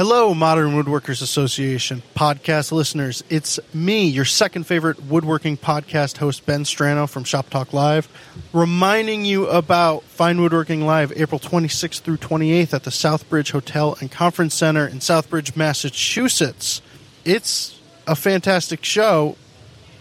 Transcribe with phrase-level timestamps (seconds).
[0.00, 3.22] Hello, Modern Woodworkers Association podcast listeners.
[3.28, 8.08] It's me, your second favorite woodworking podcast host, Ben Strano from Shop Talk Live,
[8.54, 14.10] reminding you about Fine Woodworking Live April 26th through 28th at the Southbridge Hotel and
[14.10, 16.80] Conference Center in Southbridge, Massachusetts.
[17.26, 19.36] It's a fantastic show.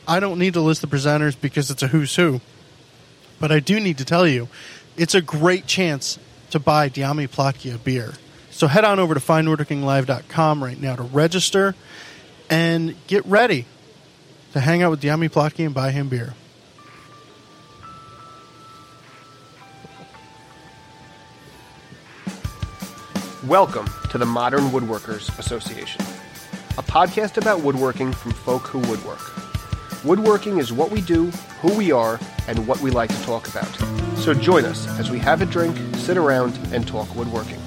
[0.07, 2.39] I don't need to list the presenters because it's a who's who,
[3.37, 4.47] but I do need to tell you
[4.95, 6.17] it's a great chance
[6.51, 8.13] to buy Dyami Plotkin a beer.
[8.59, 11.75] So head on over to finewoodworkinglive.com right now to register
[12.49, 13.63] and get ready
[14.51, 16.33] to hang out with Dyami Plotkin and buy him beer.
[23.47, 26.01] Welcome to the Modern Woodworkers Association,
[26.77, 29.21] a podcast about woodworking from folk who woodwork.
[30.03, 31.27] Woodworking is what we do,
[31.61, 33.73] who we are, and what we like to talk about.
[34.17, 37.61] So join us as we have a drink, sit around, and talk woodworking.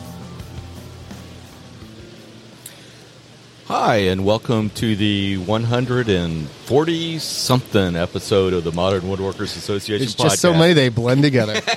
[3.84, 10.22] Hi, and welcome to the 140 something episode of the Modern Woodworkers Association It's podcast.
[10.22, 11.60] just so many they blend together.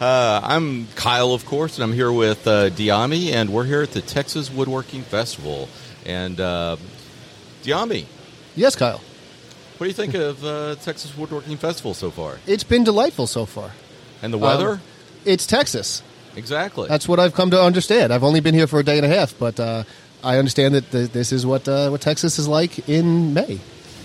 [0.00, 3.90] Uh, I'm Kyle, of course, and I'm here with uh, Dyami, and we're here at
[3.92, 5.68] the Texas Woodworking Festival.
[6.06, 6.76] And uh,
[7.62, 8.06] Dyami,
[8.56, 9.00] yes, Kyle.
[9.76, 12.38] what do you think of uh, Texas Woodworking Festival so far?
[12.46, 13.72] It's been delightful so far.
[14.22, 14.70] And the weather?
[14.70, 14.80] Um,
[15.26, 16.02] it's Texas.
[16.34, 16.88] exactly.
[16.88, 18.10] That's what I've come to understand.
[18.12, 19.84] I've only been here for a day and a half, but uh,
[20.22, 23.60] I understand that th- this is what uh, what Texas is like in May.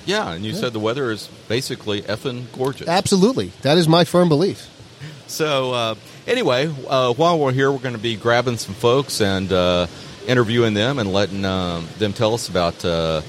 [0.06, 2.88] yeah, and you said the weather is basically effing gorgeous.
[2.88, 4.70] Absolutely, that is my firm belief.
[5.28, 5.96] So uh,
[6.28, 9.88] anyway, uh, while we're here, we're going to be grabbing some folks and uh,
[10.28, 13.22] interviewing them and letting um, them tell us about uh,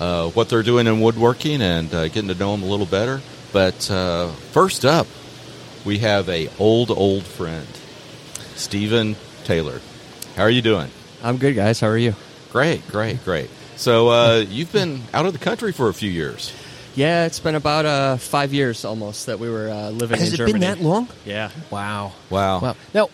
[0.00, 3.20] uh, what they're doing in woodworking and uh, getting to know them a little better.
[3.52, 5.06] But uh, first up,
[5.84, 7.68] we have a old old friend,
[8.56, 9.14] Stephen
[9.44, 9.80] Taylor.
[10.34, 10.90] How are you doing?
[11.22, 11.78] I'm good, guys.
[11.78, 12.14] How are you?
[12.54, 13.50] Great, great, great.
[13.74, 16.52] So uh, you've been out of the country for a few years.
[16.94, 20.34] Yeah, it's been about uh, five years almost that we were uh, living Has in
[20.34, 20.52] it Germany.
[20.52, 21.08] been that long?
[21.24, 21.50] Yeah.
[21.72, 22.12] Wow.
[22.30, 22.60] Wow.
[22.60, 22.76] Wow.
[22.94, 23.08] Now,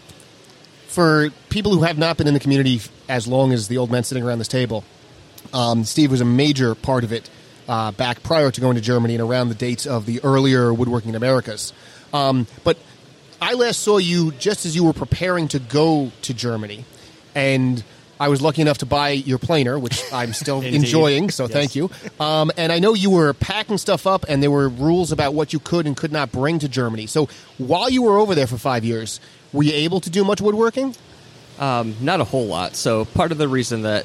[0.89, 4.05] for people who have not been in the community as long as the old men
[4.05, 4.85] sitting around this table,
[5.55, 7.31] um, Steve was a major part of it
[7.67, 11.09] uh, back prior to going to Germany and around the dates of the earlier woodworking
[11.09, 11.73] in Americas.
[12.13, 12.77] Um, but
[13.41, 16.85] I last saw you just as you were preparing to go to Germany,
[17.35, 17.83] and
[18.21, 21.31] I was lucky enough to buy your planer, which I'm still enjoying.
[21.31, 21.53] So Yes.
[21.53, 21.91] thank you.
[22.21, 25.53] Um, and I know you were packing stuff up, and there were rules about what
[25.55, 27.07] you could and could not bring to Germany.
[27.07, 27.29] So
[27.59, 29.19] while you were over there for five years,
[29.53, 30.95] were you able to do much woodworking?
[31.59, 32.77] Um, not a whole lot.
[32.77, 34.05] So part of the reason that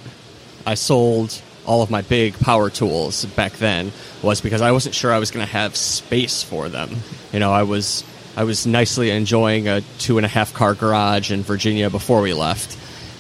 [0.66, 5.12] I sold all of my big power tools back then was because I wasn't sure
[5.12, 6.96] I was going to have space for them.
[7.34, 8.04] You know, I was
[8.38, 12.34] I was nicely enjoying a two and a half car garage in Virginia before we
[12.34, 12.78] left,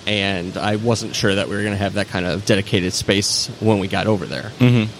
[0.07, 3.47] and I wasn't sure that we were going to have that kind of dedicated space
[3.59, 4.51] when we got over there.
[4.59, 4.91] Mm-hmm.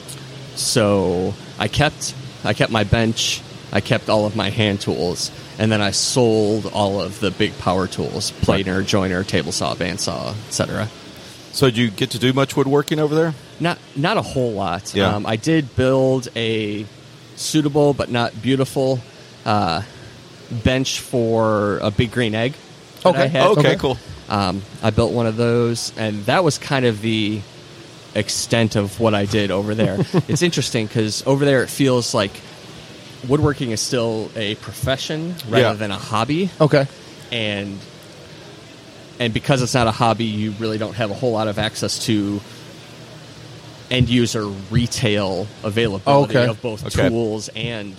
[0.55, 5.71] So I kept I kept my bench, I kept all of my hand tools, and
[5.71, 10.89] then I sold all of the big power tools: planer, joiner, table saw, bandsaw, etc.
[11.51, 13.33] So did you get to do much woodworking over there?
[13.59, 14.93] Not not a whole lot.
[14.93, 15.15] Yeah.
[15.15, 16.85] Um, I did build a
[17.35, 18.99] suitable but not beautiful
[19.45, 19.81] uh,
[20.63, 22.53] bench for a big green egg.
[23.05, 23.27] Okay.
[23.27, 23.75] okay, Okay.
[23.75, 23.97] cool.
[24.29, 27.41] Um, I built one of those, and that was kind of the
[28.15, 29.97] extent of what I did over there.
[30.27, 32.31] it's interesting because over there it feels like
[33.27, 35.73] woodworking is still a profession rather Yeah.
[35.73, 36.87] than a hobby, Okay.
[37.31, 37.77] and
[39.19, 41.99] and because it's not a hobby, you really don't have a whole lot of access
[42.05, 42.41] to
[43.91, 46.47] end user retail availability Okay.
[46.49, 47.07] of both Okay.
[47.09, 47.93] tools and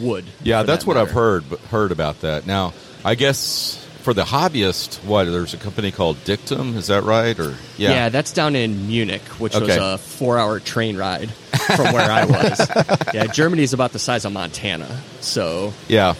[0.00, 0.24] wood.
[0.42, 1.18] Yeah, that's that what I've matter.
[1.20, 2.46] heard heard about that.
[2.46, 2.72] Now,
[3.04, 7.38] I guess for the hobbyist, what there's a company called Dictum, is that right?
[7.38, 7.90] Or Yeah.
[7.90, 12.60] yeah, that's down in Munich, which was a four-hour train ride from where I was.
[13.14, 16.14] yeah, Germany is about the size of Montana, so yeah,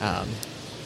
[0.00, 0.28] um,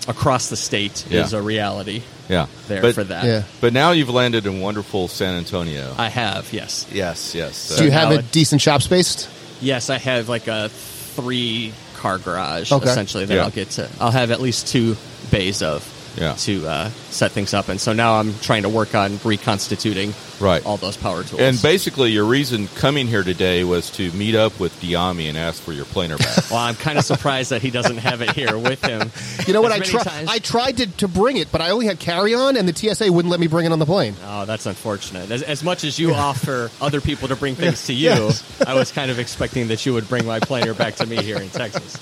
[0.08, 1.22] across the state Yeah.
[1.22, 2.46] is a reality yeah.
[2.68, 3.24] there but, for that.
[3.24, 3.42] Yeah.
[3.60, 5.94] But now you've landed in wonderful San Antonio.
[5.96, 7.76] I have, yes, yes, yes.
[7.78, 9.28] Do you have a it- decent shop space?
[9.60, 9.88] yes.
[9.88, 12.88] I have like a three-car garage Okay.
[12.90, 13.44] essentially that Yeah.
[13.44, 13.88] I'll get to.
[14.00, 14.96] I'll have at least two
[15.30, 15.88] bays of.
[16.16, 16.34] Yeah.
[16.34, 20.64] To uh, set things up, and so now I'm trying to work on reconstituting Right.
[20.66, 21.40] all those power tools.
[21.40, 25.62] and basically, your reason coming here today was to meet up with Dyami and ask
[25.62, 26.38] for your planer back.
[26.50, 29.10] well, I'm kind of surprised that he doesn't have it here with him.
[29.46, 29.72] You know what?
[29.72, 30.26] I many tried.
[30.28, 33.12] I tried to, to bring it, but I only had carry on, and the TSA
[33.12, 34.14] wouldn't let me bring it on the plane.
[34.24, 35.30] Oh, that's unfortunate.
[35.30, 38.62] As, as much as you offer other people to bring things to you, Yes.
[38.66, 41.38] I was kind of expecting that you would bring my planer back to me here
[41.38, 41.96] in Texas.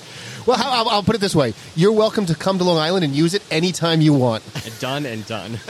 [0.45, 3.05] Well, how, I'll, I'll put it this way: you're welcome to come to Long Island
[3.05, 4.43] and use it anytime you want.
[4.79, 5.59] Done and done.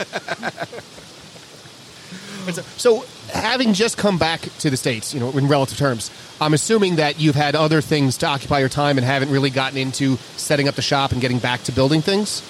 [2.76, 6.10] So, having just come back to the states, you know, in relative terms,
[6.40, 9.78] I'm assuming that you've had other things to occupy your time and haven't really gotten
[9.78, 12.42] into setting up the shop and getting back to building things.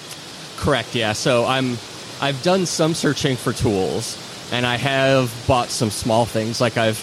[0.57, 0.95] Correct.
[0.95, 1.13] Yeah.
[1.13, 1.77] So I'm
[2.21, 4.17] I've done some searching for tools,
[4.51, 6.59] and I have bought some small things.
[6.59, 6.97] Like I've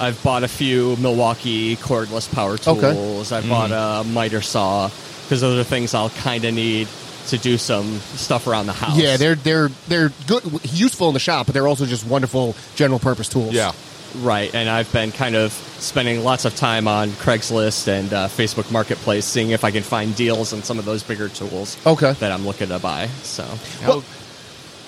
[0.00, 2.92] I've bought a few Milwaukee cordless power Okay.
[2.92, 3.32] tools.
[3.32, 4.90] I've bought a miter saw
[5.24, 6.88] because those are things I'll kind of need
[7.28, 8.96] to do some stuff around the house.
[8.98, 10.42] Yeah, they're they're they're good,
[10.72, 13.54] useful in the shop, but they're also just wonderful general purpose tools.
[13.54, 13.72] Yeah.
[14.18, 18.70] Right, and I've been kind of spending lots of time on Craigslist and uh, Facebook
[18.70, 21.76] Marketplace, seeing if I can find deals on some of those bigger tools.
[21.84, 22.12] Okay.
[22.12, 23.08] That I'm looking to buy.
[23.24, 23.44] So,
[23.84, 24.04] Well,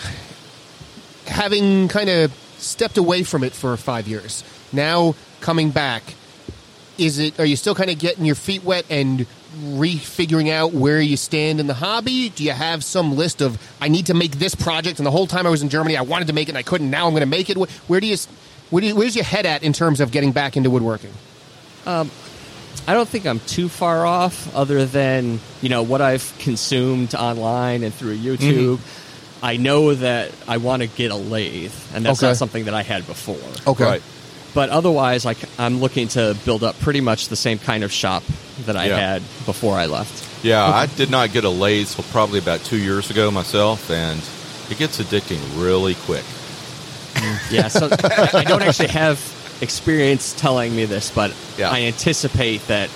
[1.26, 2.32] having kind of
[2.67, 6.03] stepped away from it for five years, now coming back,
[6.99, 7.39] is it?
[7.39, 9.27] Are you still kind of getting your feet wet and
[9.57, 12.29] refiguring out where you stand in the hobby?
[12.31, 15.27] Do you have some list of I need to make this project, and the whole
[15.27, 16.91] time I was in Germany, I wanted to make it, and I couldn't.
[16.91, 17.57] Now I'm going to make it.
[17.57, 18.17] Where do you?
[18.71, 21.13] Where do you, where's your head at in terms of getting back into woodworking?
[21.87, 22.11] Um,
[22.89, 27.83] I don't think I'm too far off, other than you know what I've consumed online
[27.83, 28.81] and through YouTube.
[29.43, 32.29] I know that I want to get a lathe, and that's Okay.
[32.29, 33.37] not something that I had before.
[33.67, 33.85] Okay.
[33.85, 34.03] Right.
[34.55, 38.23] But otherwise, like I'm looking to build up pretty much the same kind of shop
[38.65, 38.97] that I Yeah.
[38.99, 40.25] had before I left.
[40.43, 44.21] Yeah, I did not get a lathe till probably about two years ago myself, and
[44.71, 46.25] it gets addicting really quick.
[47.50, 47.89] Yeah, so
[48.35, 49.19] I don't actually have
[49.62, 51.71] experience telling me this, but Yeah.
[51.71, 52.91] I anticipate that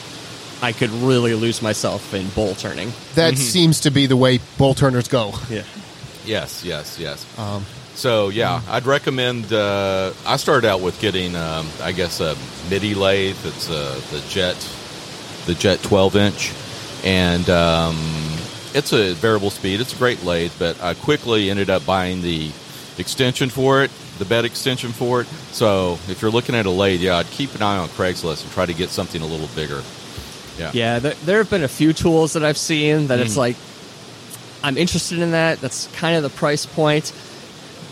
[0.62, 2.92] I could really lose myself in bowl turning.
[3.14, 3.42] That mm-hmm.
[3.42, 5.34] seems to be the way bowl turners go.
[5.48, 5.62] Yeah.
[6.24, 7.24] Yes, yes, yes.
[7.38, 7.64] Um,
[7.94, 9.52] So yeah, I'd recommend.
[9.52, 12.36] Uh, I started out with getting, um, I guess, a
[12.70, 13.36] MIDI lathe.
[13.44, 14.56] It's uh, the Jet,
[15.46, 16.52] the Jet 12 inch,
[17.04, 17.96] and um,
[18.74, 19.80] it's a variable speed.
[19.80, 22.50] It's a great lathe, but I quickly ended up buying the
[22.98, 25.26] extension for it, the bed extension for it.
[25.52, 28.52] So if you're looking at a lathe, yeah, I'd keep an eye on Craigslist and
[28.52, 29.82] try to get something a little bigger.
[30.58, 33.22] Yeah, Yeah, there, there have been a few tools that I've seen that Mm.
[33.24, 33.56] it's like,
[34.62, 35.60] I'm interested in that.
[35.60, 37.12] That's kind of the price point,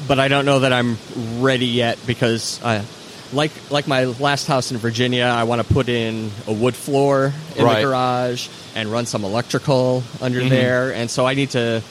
[0.07, 0.97] but I don't know that I'm
[1.41, 2.85] ready yet because I.
[3.31, 7.31] Like like my last house in Virginia, I want to put in a wood floor
[7.57, 7.75] in Right.
[7.83, 10.49] the garage and run some electrical under Mm-hmm.
[10.49, 11.83] there, and so I need to.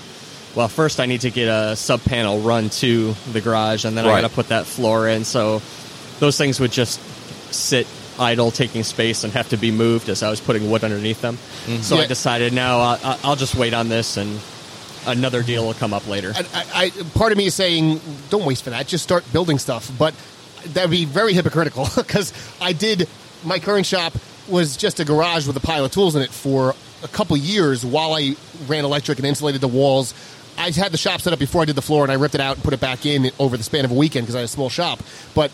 [0.56, 4.06] Well, first I need to get a sub panel run to the garage, and then
[4.08, 4.22] I Right.
[4.22, 5.26] got to put that floor in.
[5.26, 5.62] So
[6.20, 7.00] those things would just
[7.54, 7.86] sit
[8.18, 11.38] idle, taking space, and have to be moved as I was putting wood underneath them.
[11.84, 12.02] So Yeah.
[12.02, 14.40] I decided now I'll, I'll just wait on this, and
[15.08, 16.34] another deal will come up later.
[16.36, 18.88] I, I, part of me is saying, don't waste for that.
[18.88, 19.92] Just start building stuff.
[19.98, 20.14] But
[20.74, 23.08] that would be very hypocritical because I did.
[23.44, 24.14] My current shop
[24.48, 27.86] was just a garage with a pile of tools in it for a couple years
[27.86, 28.36] while I
[28.68, 30.14] ran electric and insulated the walls.
[30.58, 32.42] I had the shop set up before I did the floor, and I ripped it
[32.42, 34.46] out and put it back in over the span of a weekend because I had
[34.46, 35.00] a small shop.
[35.36, 35.52] But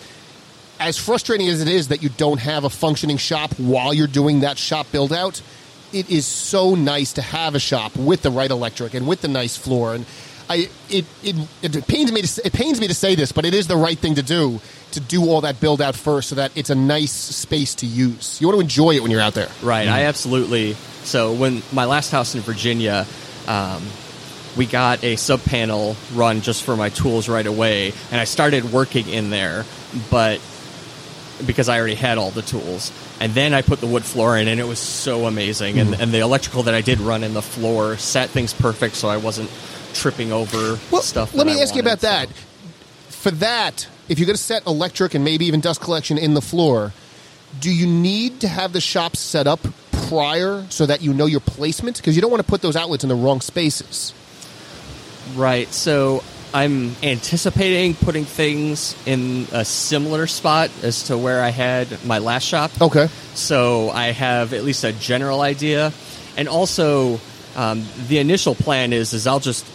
[0.80, 4.42] as frustrating as it is that you don't have a functioning shop while you're doing
[4.42, 5.42] that shop build out,
[5.94, 9.28] it is so nice to have a shop with the right electric and with the
[9.28, 9.94] nice floor.
[9.96, 10.06] And
[10.50, 13.46] I, it, it, it pains me to say, it pains me to say this, but
[13.46, 14.60] it is the right thing to do
[14.92, 18.40] to do all that build out first, so that it's a nice space to use.
[18.40, 19.50] You want to enjoy it when you're out there.
[19.64, 19.88] Right.
[19.88, 20.74] I absolutely.
[21.04, 23.08] So when my last house in Virginia,
[23.48, 23.84] um,
[24.56, 28.72] we got a sub panel run just for my tools right away, and I started
[28.72, 29.66] working in there,
[30.12, 30.40] but
[31.46, 32.92] because I already had all the tools.
[33.20, 35.80] And then I put the wood floor in, and it was so amazing.
[35.80, 36.02] And, hmm.
[36.02, 39.18] and the electrical that I did run in the floor set things perfect, so I
[39.18, 39.50] wasn't
[39.94, 41.34] tripping over stuff.
[41.34, 42.30] Let me I ask you wanted, about that.
[43.10, 46.42] For that, if you're going to set electric and maybe even dust collection in the
[46.42, 46.92] floor,
[47.60, 49.60] do you need to have the shop set up
[49.92, 51.98] prior so that you know your placement?
[51.98, 54.14] Because you don't want to put those outlets in the wrong spaces.
[55.36, 55.72] Right.
[55.74, 62.20] So I'm anticipating putting things in a similar spot as to where I had my
[62.20, 62.72] last shop.
[62.80, 63.08] Okay.
[63.34, 65.92] So I have at least a general idea,
[66.38, 67.20] and also
[67.56, 69.66] um, the initial plan is is I'll just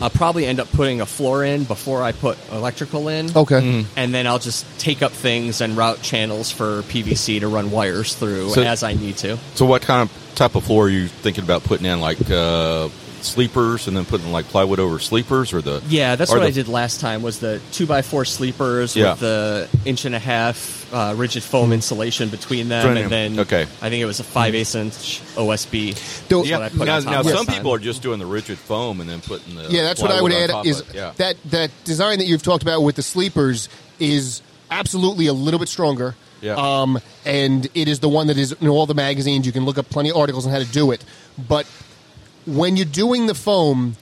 [0.00, 3.34] I'll probably end up putting a floor in before I put electrical in.
[3.36, 3.84] Okay.
[3.96, 8.14] And then I'll just take up things and route channels for PVC to run wires
[8.14, 9.38] through So- as I need to.
[9.54, 12.00] So what kind of type of floor are you thinking about putting in?
[12.00, 12.90] Like uh,
[13.24, 16.50] sleepers, and then putting like plywood over sleepers, or the Yeah, that's what the- I
[16.50, 17.22] did last time.
[17.22, 19.10] Was the two by four sleepers Yeah.
[19.12, 23.36] with the inch and a half uh, rigid foam insulation between them, Between and them.
[23.36, 23.62] then Okay.
[23.82, 25.94] I think it was a five eighths inch OSB.
[26.28, 28.18] Though- That's what I put now, on top now some this people are just doing
[28.18, 30.64] the rigid foam and then putting the Yeah, that's what I would add.
[30.66, 31.12] Is yeah.
[31.16, 35.68] that that design that you've talked about with the sleepers is absolutely a little bit
[35.68, 36.14] stronger.
[36.40, 36.54] Yeah.
[36.54, 39.44] Um, and it is the one that is in all the magazines.
[39.44, 41.02] You can look up plenty of articles on how to do it.
[41.48, 41.66] But
[42.48, 43.96] when you're doing the foam,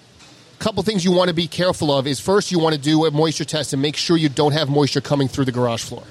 [0.59, 3.05] a couple things you want to be careful of is first you want to do
[3.05, 6.05] a moisture test and make sure you don't have moisture coming through the garage floor.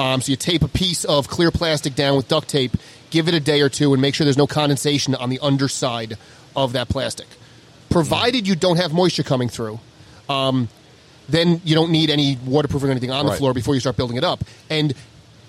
[0.00, 2.76] Um, so you tape a piece of clear plastic down with duct tape,
[3.10, 6.16] give it a day or two, and make sure there's no condensation on the underside
[6.56, 7.26] of that plastic.
[7.90, 9.80] Provided you don't have moisture coming through,
[10.28, 10.68] um,
[11.28, 13.38] then you don't need any waterproofing or anything on the Right.
[13.38, 14.44] floor before you start building it up.
[14.70, 14.94] And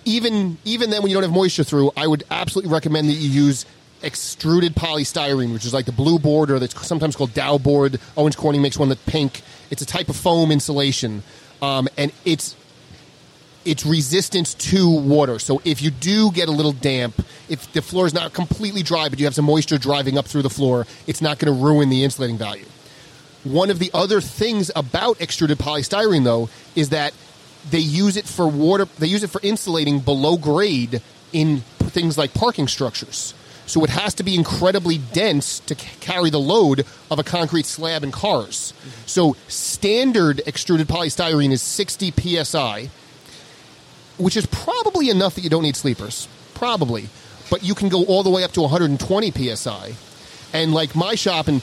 [0.06, 3.30] even even then, when you don't have moisture through, I would absolutely recommend that you
[3.30, 3.66] use
[4.02, 8.00] extruded polystyrene, which is like the blue board or that's sometimes called Dow board.
[8.18, 9.42] Owens Corning makes one that's pink.
[9.70, 11.24] It's a type of foam insulation,
[11.62, 12.56] um, and it's
[13.66, 15.38] it's resistant to water.
[15.38, 19.10] So if you do get a little damp, if the floor is not completely dry,
[19.10, 21.90] but you have some moisture driving up through the floor, it's not going to ruin
[21.90, 22.66] the insulating value.
[23.44, 27.14] One of the other things about extruded polystyrene, though, is that
[27.70, 28.86] they use it for water.
[28.98, 31.02] They use it for insulating below grade
[31.32, 33.34] in things like parking structures.
[33.70, 37.68] So it has to be incredibly dense to c- carry the load of a concrete
[37.68, 38.74] slab in cars.
[39.06, 42.12] So standard extruded polystyrene is 60
[42.44, 42.90] psi,
[44.18, 46.28] which is probably enough that you don't need sleepers.
[46.56, 47.10] Probably.
[47.52, 49.94] But you can go all the way up to 120 psi.
[50.52, 51.58] And like my shop, and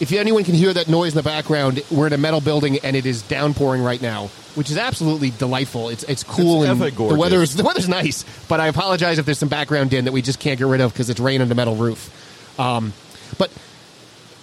[0.00, 2.96] if anyone can hear that noise in the background, we're in a metal building and
[2.96, 5.88] it is downpouring right now, which is absolutely delightful.
[5.88, 6.80] It's it's cool It's and
[7.10, 8.24] the weather is the weather's nice.
[8.48, 10.92] But I apologize if there's some background din that we just can't get rid of
[10.92, 12.10] because it's rain on the metal roof.
[12.58, 12.92] Um,
[13.38, 13.50] but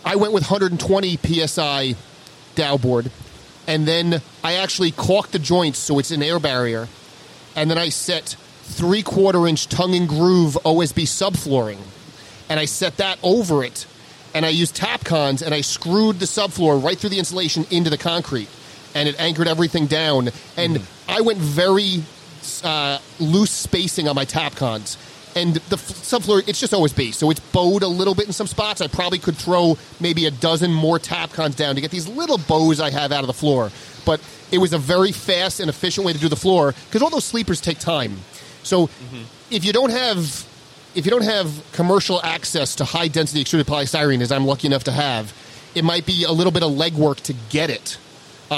[0.04, 1.96] I went with 120 psi
[2.56, 3.10] Dow board,
[3.68, 6.90] and then I actually caulked the joints so it's an air barrier,
[7.56, 11.80] and then I set three quarter inch tongue and groove OSB subflooring,
[12.50, 13.86] and I set that over it,
[14.34, 17.98] and I used Tapcons and I screwed the subfloor right through the insulation into the
[17.98, 18.50] concrete,
[18.96, 22.04] and it anchored everything down, and I went very
[22.64, 24.98] uh, loose spacing on my Tapcons.
[25.34, 28.34] And the f- subfloor, it's just always OSB, so it's bowed a little bit in
[28.34, 28.82] some spots.
[28.82, 32.82] I probably could throw maybe a dozen more Tapcons down to get these little bows
[32.82, 33.72] I have out of the floor.
[34.06, 34.20] But
[34.52, 37.24] it was a very fast and efficient way to do the floor because all those
[37.24, 38.18] sleepers take time.
[38.64, 38.90] So
[39.50, 40.46] if you don't have
[40.94, 44.84] if you don't have commercial access to high density extruded polystyrene, as I'm lucky enough
[44.86, 45.34] to have,
[45.74, 47.98] it might be a little bit of legwork to get it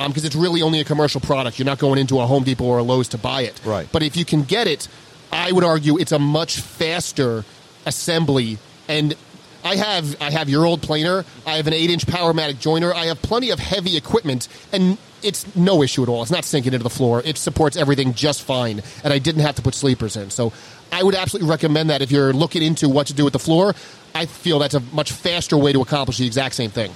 [0.08, 1.60] because it's really only a commercial product.
[1.60, 3.60] You're not going into a Home Depot or a Lowe's to buy it.
[3.64, 3.88] Right.
[3.92, 4.88] But if you can get it,
[5.32, 7.46] I would argue it's a much faster
[7.86, 8.58] assembly.
[8.88, 9.16] And
[9.64, 11.24] I have I have your old planer.
[11.46, 12.92] I have an eight inch Powermatic joiner.
[12.94, 16.22] I have plenty of heavy equipment, and it's no issue at all.
[16.24, 17.22] It's not sinking into the floor.
[17.24, 20.32] It supports everything just fine, and I didn't have to put sleepers in.
[20.32, 20.52] So
[20.92, 23.74] I would absolutely recommend that if you're looking into what to do with the floor.
[24.16, 26.92] I feel that's a much faster way to accomplish the exact same thing.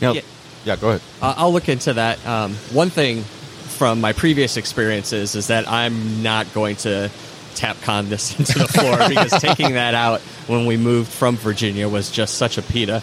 [0.00, 0.22] Now, Yeah.
[0.64, 1.02] Yeah, go ahead.
[1.20, 2.24] Uh, I'll look into that.
[2.26, 7.10] Um, one thing from my previous experiences is that I'm not going to
[7.54, 12.10] Tapcon this into the floor because taking that out when we moved from Virginia was
[12.10, 13.02] just such a pita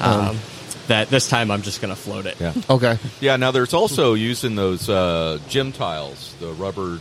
[0.00, 0.38] um,
[0.88, 2.40] that this time I'm just going to float it.
[2.40, 2.52] Yeah.
[2.70, 2.98] Okay.
[3.20, 6.34] Yeah, now there's also using those uh, gym tiles.
[6.40, 7.00] The rubber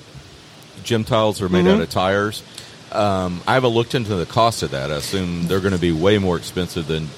[0.84, 2.44] gym tiles are made out of tires.
[2.92, 4.92] Um, I haven't looked into the cost of that.
[4.92, 7.10] I assume they're going to be way more expensive than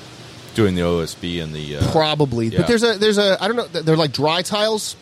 [0.57, 1.77] doing the OSB and the.
[1.77, 2.57] Uh, Probably, Yeah.
[2.59, 3.67] but there's a there's a I don't know.
[3.67, 4.95] They're like dry tiles.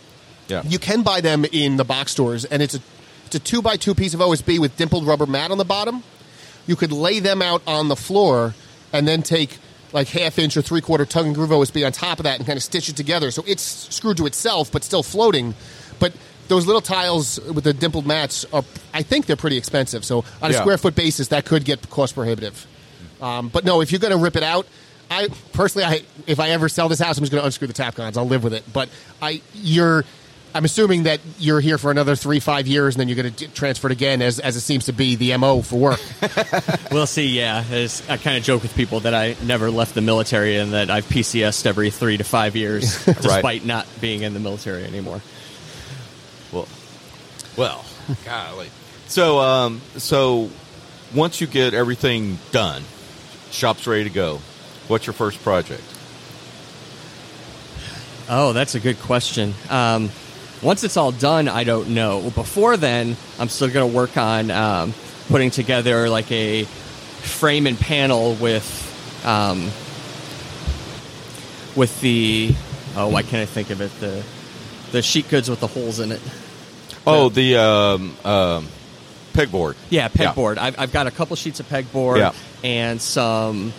[0.48, 0.62] yeah.
[0.64, 2.80] You can buy them in the box stores, and it's a
[3.26, 6.04] it's a two by two piece of OSB with dimpled rubber mat on the bottom.
[6.68, 8.54] You could lay them out on the floor,
[8.94, 9.58] and then take
[9.94, 12.46] like half inch or three quarter tongue and groove OSB on top of that, and
[12.46, 13.32] kind of stitch it together.
[13.32, 13.64] So it's
[13.96, 15.56] screwed to itself, but still floating.
[16.00, 16.12] But
[16.50, 20.04] those little tiles with the dimpled mats are, I think, they're pretty expensive.
[20.06, 20.60] So on a Yeah.
[20.60, 22.68] square foot basis, that could get cost prohibitive.
[23.22, 24.68] Um, but no, if you're going to rip it out,
[25.10, 27.74] I personally, I if I ever sell this house, I'm just going to unscrew the
[27.74, 28.18] Tapcons.
[28.18, 28.64] I'll live with it.
[28.72, 28.90] But
[29.22, 30.04] I, you're,
[30.54, 33.48] I'm assuming that you're here for another three, five years, and then you're going to
[33.50, 36.02] transfer it again, as as it seems to be the mo for work.
[36.92, 37.28] We'll see.
[37.28, 40.72] Yeah, There's- I kind of joke with people that I never left the military and
[40.74, 45.22] that I've PCSed every three to five years, despite not being in the military anymore.
[46.54, 46.68] Well,
[47.58, 47.84] well,
[48.24, 48.70] golly.
[49.08, 50.50] So, um, so
[51.14, 52.82] once you get everything done,
[53.52, 54.40] shop's ready to go.
[54.88, 55.84] What's your first project?
[58.30, 59.54] Oh, that's a good question.
[59.70, 60.10] Um,
[60.62, 62.30] once it's all done, I don't know.
[62.32, 64.94] Before then, I'm still going to work on um,
[65.28, 68.82] putting together like a frame and panel with
[69.26, 69.66] um,
[71.76, 72.56] with the
[72.96, 73.92] oh, why can't I think of it?
[74.00, 74.24] The
[74.92, 76.22] the sheet goods with the holes in it.
[77.06, 78.68] Oh, the um, um,
[79.34, 79.76] pegboard.
[79.90, 80.58] Yeah, pegboard.
[80.58, 82.34] I've, I've got a couple sheets of pegboard Yeah.
[82.64, 83.74] and some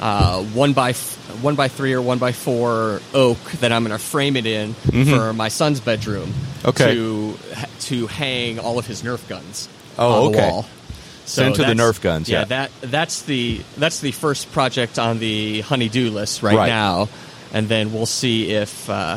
[0.00, 3.96] uh, one by f- one by three or one by four oak that I'm going
[3.98, 6.28] to frame it in for my son's bedroom.
[6.28, 6.68] Mm-hmm.
[6.68, 6.94] Okay.
[6.94, 7.36] To
[7.80, 9.68] to hang all of his Nerf guns.
[9.98, 10.50] Oh, on the okay.
[10.50, 10.66] wall.
[11.26, 12.44] Send to the Nerf guns, yeah.
[12.44, 16.66] that that's the that's the first project on the honey-do list right, Right.
[16.68, 17.08] now.
[17.52, 19.16] and then we'll see if uh,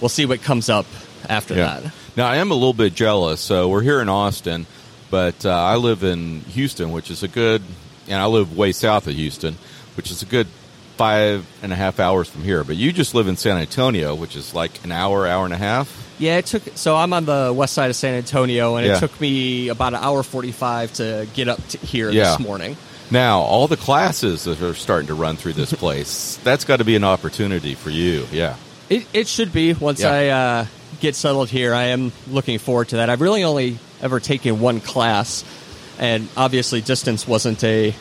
[0.00, 0.84] we'll see what comes up
[1.28, 1.84] after that.
[2.16, 3.40] Now I am a little bit jealous.
[3.40, 4.66] So we're here in Austin,
[5.10, 7.62] but uh, I live in Houston, which is a good,
[8.08, 9.56] and I live way south of Houston,
[9.96, 10.46] which is a good
[10.96, 12.62] five and a half hours from here.
[12.64, 15.58] But you just live in San Antonio, which is like an hour, hour and a
[15.58, 15.98] half.
[16.18, 16.62] Yeah, it took.
[16.76, 18.96] So I'm on the west side of San Antonio, and Yeah.
[18.96, 22.36] it took me about an hour forty-five to get up to here Yeah.
[22.36, 22.76] this morning.
[23.10, 26.84] Now all the classes that are starting to run through this place, that's got to
[26.84, 28.26] be an opportunity for you.
[28.30, 28.56] Yeah.
[28.88, 30.12] It, it should be once Yeah.
[30.12, 30.66] I uh,
[31.00, 31.74] get settled here.
[31.74, 33.08] I am looking forward to that.
[33.10, 35.44] I've really only ever taken one class,
[35.98, 37.94] and obviously distance wasn't a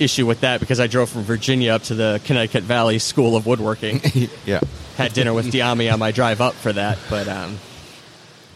[0.00, 3.46] issue with that because I drove from Virginia up to the Connecticut Valley School of
[3.46, 4.00] Woodworking.
[4.46, 4.60] Yeah.
[4.96, 7.58] Had dinner with Dyami on my drive up for that, but um,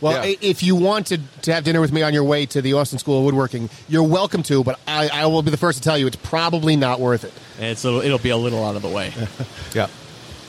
[0.01, 0.37] Well, Yeah.
[0.41, 3.19] if you wanted to have dinner with me on your way to the Austin School
[3.19, 4.65] of Woodworking, you're welcome to.
[4.65, 7.33] But I, I will be the first to tell you it's probably not worth it.
[7.63, 9.13] it's a, it'll be a little out of the way.
[9.75, 9.87] Yeah.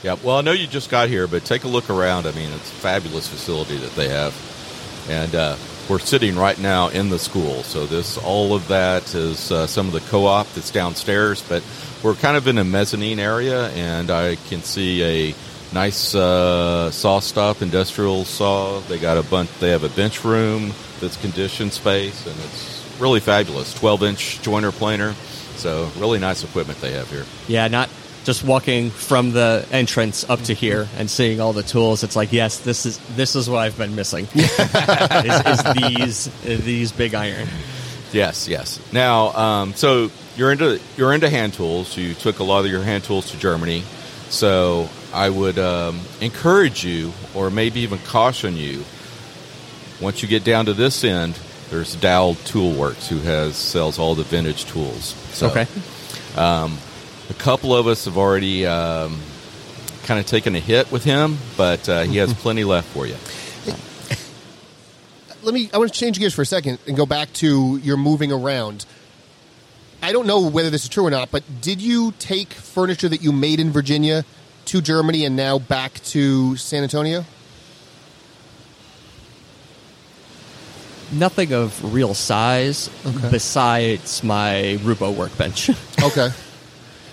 [0.02, 0.16] Yeah.
[0.22, 2.26] Well, I know you just got here, but take a look around.
[2.26, 4.34] I mean, it's a fabulous facility that they have.
[5.08, 5.56] And uh,
[5.88, 7.62] we're sitting right now in the school.
[7.62, 11.62] So this all of that is uh, some of the co-op that's downstairs, but
[12.02, 15.34] we're kind of in a mezzanine area and I can see a
[15.74, 18.80] nice uh, SawStop industrial saw.
[18.80, 23.20] They got a bunch they have a bench room that's conditioned space and it's really
[23.20, 23.74] fabulous.
[23.74, 25.14] 12-inch joiner planer.
[25.56, 27.24] So really nice equipment they have here.
[27.46, 27.88] Yeah, not
[28.24, 32.02] just walking from the entrance up to here and seeing all the tools.
[32.02, 34.24] It's like, yes, this is this is what I've been missing.
[34.34, 37.48] is, is these these big iron.
[38.12, 38.80] Yes, yes.
[38.92, 41.96] Now, um, so you're into you're into hand tools.
[41.96, 43.82] You took a lot of your hand tools to Germany.
[44.30, 48.84] So I would um, encourage you, or maybe even caution you,
[50.00, 51.38] once you get down to this end,
[51.70, 55.14] there's Dowell Toolworks, who has sells all the vintage tools.
[55.32, 55.66] So, Okay.
[57.30, 59.18] A couple of us have already um,
[60.04, 63.16] kind of taken a hit with him, but uh, he has plenty left for you.
[65.42, 65.68] Let me.
[65.74, 68.86] I want to change gears for a second and go back to your moving around.
[70.02, 73.22] I don't know whether this is true or not, but did you take furniture that
[73.22, 74.24] you made in Virginia
[74.66, 77.24] to Germany and now back to San Antonio?
[81.12, 83.30] Nothing of real size Okay.
[83.30, 85.70] besides my Roubo workbench.
[86.02, 86.30] Okay.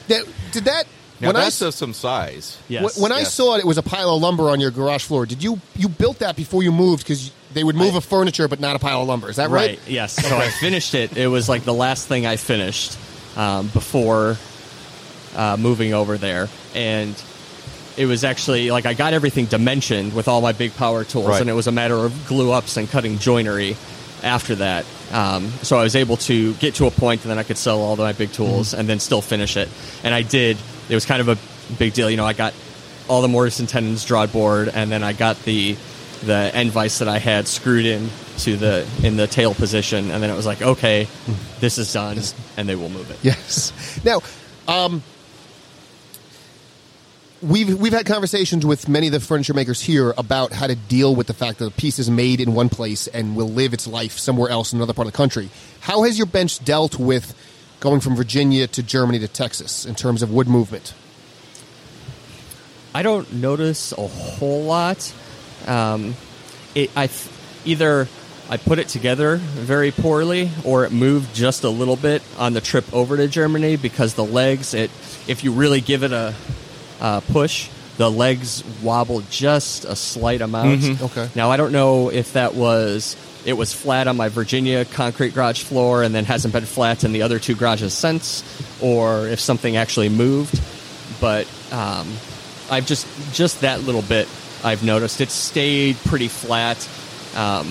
[0.08, 0.86] That- did that
[1.20, 2.58] Now when I that's s- of some size.
[2.68, 2.98] yes.
[2.98, 3.34] When I Yes.
[3.34, 5.26] saw it, it was a pile of lumber on your garage floor.
[5.26, 8.48] Did you you built that before you moved because they would move I- a furniture
[8.48, 9.30] but not a pile of lumber?
[9.30, 9.80] Is that right?
[9.88, 10.14] Yes.
[10.14, 11.16] So I finished it.
[11.18, 12.98] It was like the last thing I finished
[13.38, 14.38] um, before
[15.36, 17.16] uh, moving over there, and
[17.98, 21.42] it was actually like I got everything dimensioned with all my big power tools, Right.
[21.42, 23.78] and it was a matter of glue ups and cutting joinery
[24.24, 24.86] after that.
[25.12, 27.82] Um, so I was able to get to a point, and then I could sell
[27.82, 29.70] all of my big tools, and then still finish it.
[30.04, 30.58] And I did.
[30.90, 31.38] It was kind of a
[31.76, 32.10] big deal.
[32.10, 32.54] You know, I got
[33.08, 35.76] all the mortise and tenons drawed board, and then I got the
[36.24, 40.22] the end vise that I had screwed in to the in the tail position, and
[40.22, 41.08] then it was like, okay,
[41.60, 42.20] this is done,
[42.58, 43.18] and they will move it.
[43.22, 43.74] Yes.
[44.04, 44.22] Now,
[44.68, 45.04] um,
[47.42, 51.16] we've we've had conversations with many of the furniture makers here about how to deal
[51.16, 53.88] with the fact that a piece is made in one place and will live its
[53.88, 55.50] life somewhere else in another part of the country.
[55.82, 57.36] How has your bench dealt with
[57.80, 60.94] going from Virginia to Germany to Texas in terms of wood movement?
[62.94, 65.14] I don't notice a whole lot.
[65.66, 66.16] Um,
[66.76, 67.30] it, I th-
[67.66, 68.08] either
[68.50, 72.60] I put it together very poorly, or it moved just a little bit on the
[72.60, 74.74] trip over to Germany because the legs.
[74.74, 74.92] It
[75.28, 76.34] if you really give it a,
[77.02, 81.02] a push, the legs wobble just a slight amount.
[81.02, 81.30] Okay.
[81.36, 85.64] Now I don't know if that was it was flat on my Virginia concrete garage
[85.64, 88.44] floor and then hasn't been flat in the other two garages since,
[88.82, 90.62] or if something actually moved.
[91.20, 92.08] But um,
[92.70, 94.28] I've just just that little bit
[94.64, 95.22] I've noticed.
[95.22, 96.78] it stayed pretty flat.
[97.36, 97.68] Um,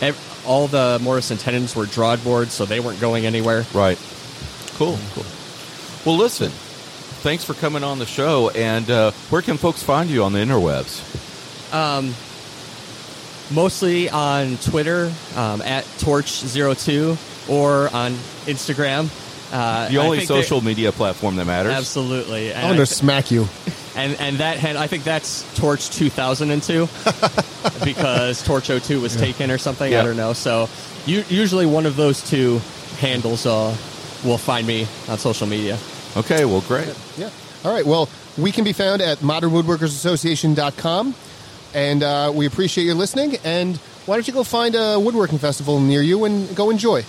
[0.00, 3.64] ev- all the mortise and tenons were drawbored, so they weren't going anywhere.
[3.74, 3.98] Right.
[4.76, 4.98] Cool.
[5.14, 5.24] Cool.
[6.04, 6.50] Well, listen.
[7.24, 8.50] Thanks for coming on the show.
[8.50, 11.00] And uh, where can folks find you on the interwebs?
[11.72, 12.14] Um,
[13.50, 18.12] Mostly on Twitter um, at Torch02 or on
[18.44, 19.08] Instagram.
[19.50, 21.72] Uh, The only think they- social media platform that matters.
[21.72, 22.52] Absolutely.
[22.52, 23.48] And I'm going I to smack you.
[23.96, 26.88] and and that hand, I think that's Torch 2002
[27.84, 29.90] because Torch 02 was taken or something.
[29.92, 30.02] Yeah.
[30.02, 30.34] I don't know.
[30.34, 30.68] So
[31.06, 32.60] u- usually one of those two
[32.98, 33.74] handles uh,
[34.24, 35.78] will find me on social media.
[36.16, 36.44] Okay.
[36.44, 36.94] Well, great.
[37.16, 37.30] Yeah.
[37.64, 37.84] All right.
[37.86, 41.14] Well, we can be found at modernwoodworkersassociation.com.
[41.74, 43.36] And uh, we appreciate your listening.
[43.42, 47.04] And why don't you go find a woodworking festival near you and go enjoy?